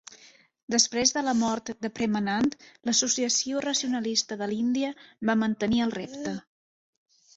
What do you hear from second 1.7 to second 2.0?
de